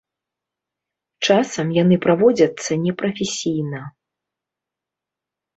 [1.27, 3.81] Часам яны праводзяцца непрафесійна.